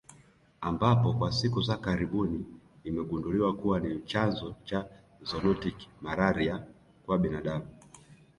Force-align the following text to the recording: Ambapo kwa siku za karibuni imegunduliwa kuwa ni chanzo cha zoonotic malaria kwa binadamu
Ambapo 0.61 1.13
kwa 1.13 1.31
siku 1.31 1.61
za 1.61 1.77
karibuni 1.77 2.45
imegunduliwa 2.83 3.55
kuwa 3.55 3.79
ni 3.79 4.01
chanzo 4.01 4.55
cha 4.63 4.87
zoonotic 5.23 5.75
malaria 6.01 6.63
kwa 7.05 7.17
binadamu 7.17 7.65